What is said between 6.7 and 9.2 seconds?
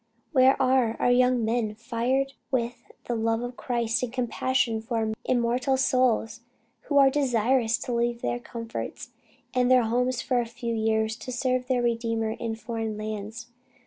who are desirous to leave their comforts